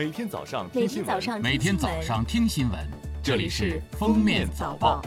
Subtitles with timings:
[0.00, 2.80] 每天早上每听新闻，天早上每天早上听新闻，
[3.22, 5.02] 这里是《封面早报》。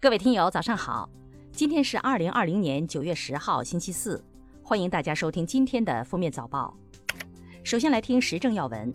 [0.00, 1.10] 各位听友，早上好！
[1.52, 4.24] 今天是二零二零年九月十号，星期四，
[4.62, 6.74] 欢迎大家收听今天的《封面早报》。
[7.62, 8.90] 首先来听时政要闻：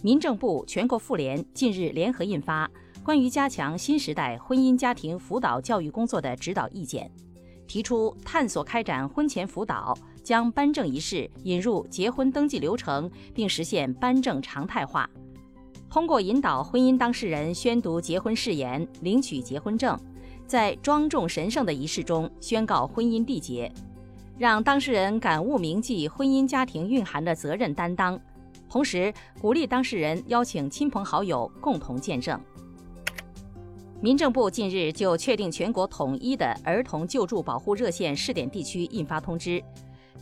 [0.00, 2.68] 民政部、全国妇联近日联合印发
[3.02, 7.10] 《关于加强新时代婚姻家庭辅导教育工作的指导意见》，
[7.66, 9.92] 提出探索开展婚前辅导，
[10.22, 15.08] 将颁证仪式引入结婚登记流程，并实现颁证常态化。
[15.88, 19.98] 通过引导婚姻当事人宣读结婚誓言、领取结婚证，
[20.46, 23.72] 在庄重神圣的仪式中宣告婚姻缔结，
[24.38, 28.20] 让当事人感悟铭记婚姻家庭蕴含的责任担当，
[28.68, 32.40] 同时鼓励当事人邀请亲朋好友共同见证。
[34.00, 39.62] 民政部近日就确定全国统一的儿童救助保护热线试点地区印发通知，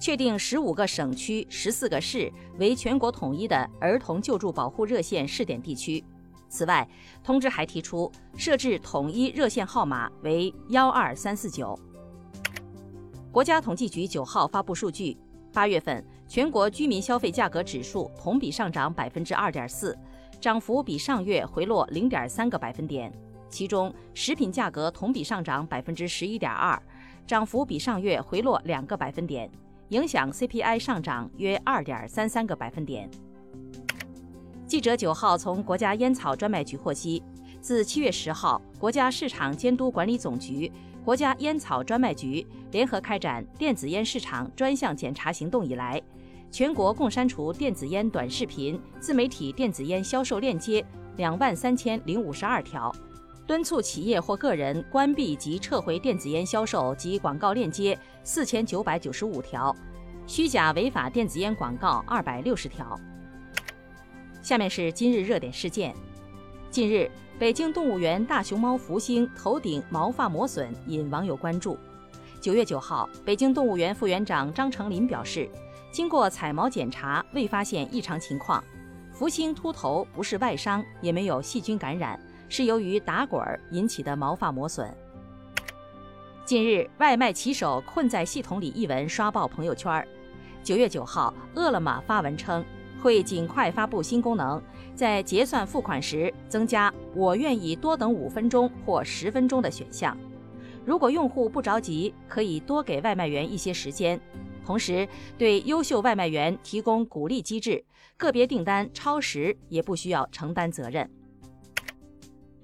[0.00, 6.04] 确定十五个省区、十四个市为全国统一的儿童救助保护热线试点地区。
[6.48, 6.88] 此外，
[7.22, 11.78] 通知还提出设置统一热线号码为幺二三四九。
[13.30, 15.16] 国家统计局九号发布数据，
[15.52, 19.96] 八月份全国居民消费价格指数同比上涨百分之二点四，
[20.40, 23.12] 涨幅比上月回落零点三个百分点。
[23.50, 26.80] 其中，食品价格同比上涨百分之十一点二，
[27.26, 29.50] 涨幅比上月回落两个百分点，
[29.90, 33.10] 影响 CPI 上涨约二点三三个百分点。
[34.66, 37.22] 记者九号从国家烟草专卖局获悉，
[37.60, 40.70] 自七月十号，国家市场监督管理总局、
[41.02, 46.00] 国家烟草专卖局联合开展电子烟市场专项检查行动以来，
[46.50, 50.84] 全国共删除电子烟短视频、自媒体电子烟销售链接
[51.16, 52.94] 两万三千零五十二条，
[53.46, 57.98] 敦促企业或个人关闭及撤回电子烟销售及广告链接
[58.28, 59.74] 四千九百九十五条，
[60.26, 62.94] 虚假违法电子烟广告二百六十条。
[64.42, 65.94] 下面是今日热点事件。
[66.70, 71.78] 近日，北京动物园大熊猫福星头顶毛发磨损引网友关注。
[72.38, 75.48] 九月九号，北京动物园副园长张成林表示，
[75.90, 78.62] 经过采毛检查，未发现异常情况。
[79.10, 84.94] 福星秃头不是外伤，也没有细菌感染，是由于打滚儿引起的毛发磨损。
[86.48, 90.02] 近日，外卖骑手困在系统里一文刷爆朋友圈。
[90.62, 92.64] 九月九号，饿了么发文称。
[93.02, 94.58] 会尽快发布新功能，
[94.94, 100.16] 在结算付款时增加“我愿意多等五分钟或十分钟”的选项。
[100.86, 104.18] 如果用户不着急，可以多给外卖员一些时间。
[104.64, 107.84] 同时，对优秀外卖员提供鼓励机制，
[108.16, 111.10] 个别订单超时也不需要承担责任。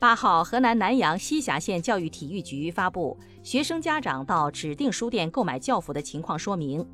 [0.04, 6.86] 八号，河南南阳西峡县教育体育局发布学生家长到指定书店购买教辅的情况说明，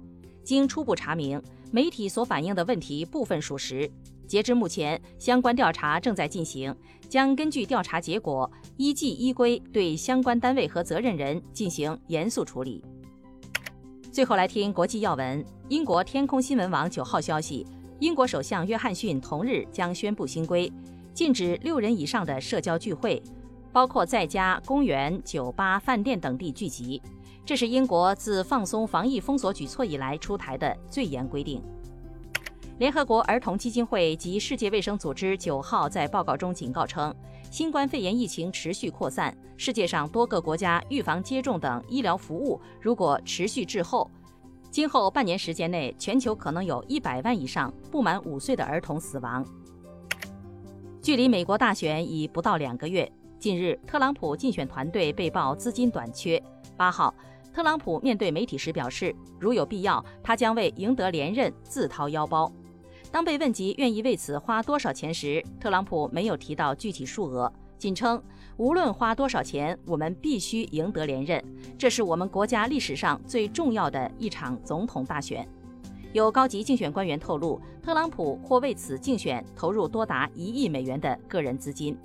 [0.44, 1.42] 经初步查明。
[1.72, 3.90] 媒体所反映的问题部分属实。
[4.28, 6.72] 截至目前，相关调查正在进行，
[7.08, 12.80] 将根据调查结果依纪依规对相关单位和责任人进行严肃处理。
[14.12, 17.66] 最后来听国际要闻：英国天空新闻网九号消息，
[17.98, 20.72] 英国首相约翰逊同日将宣布新规，
[21.20, 23.22] 禁止六人以上的社交聚会，
[23.74, 27.02] 包括在家、公园、酒吧、饭店等地聚集。
[27.44, 31.62] 这是英国自放松防疫封锁举措以来出台的最严规定。
[32.78, 37.14] 联合国儿童基金会及世界卫生组织九号在报告中警告称，
[37.50, 44.10] 新冠肺炎疫情持续扩散，世界上多个国家预防接种等医疗服务如果持续滞后，
[44.70, 49.44] 今后半年时间内，全球可能有一百万以上不满五岁的儿童死亡。
[51.02, 56.42] 距离美国大选已不到两个月，近日，特朗普竞选团队被曝资金短缺。
[56.76, 57.14] 八号。
[57.52, 62.50] 特朗普面对媒体时表示，如有必要，他将为赢得连任自掏腰包。
[63.10, 68.22] 当被问及愿意为此花多少钱时，特朗普没有提到具体数额，仅称
[68.56, 71.42] 无论花多少钱，我们必须赢得连任，
[71.76, 75.48] 这是我们国家历史上最重要的一场总统大选。
[76.12, 81.96] 有高级竞选官员透露，特朗普或为此竞选投入多达一亿美元的个人资金。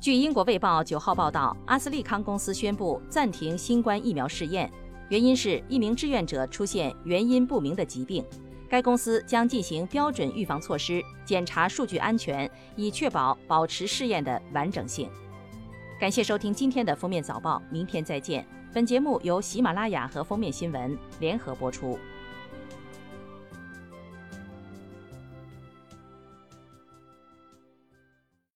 [0.00, 4.70] 据英国《卫报》九号报道，阿斯利康公司宣布暂停新冠疫苗试验，
[5.08, 8.24] 原因是一名志愿者出现原因不明的疾病。
[8.68, 15.08] 该公司将进行标准预防措施，检查数据安全，以确保保持试验的完整性。
[15.98, 18.46] 感谢收听今天的封面早报，明天再见。
[18.72, 21.98] 本节目由喜马拉雅和封面新闻联合播出。